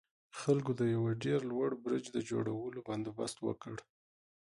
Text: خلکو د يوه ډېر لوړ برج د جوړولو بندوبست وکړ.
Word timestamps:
خلکو 0.39 0.71
د 0.79 0.81
يوه 0.95 1.11
ډېر 1.23 1.39
لوړ 1.51 1.69
برج 1.83 2.03
د 2.11 2.17
جوړولو 2.29 2.79
بندوبست 2.87 3.37
وکړ. 3.47 3.75